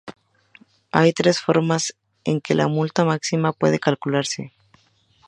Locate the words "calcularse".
3.77-4.51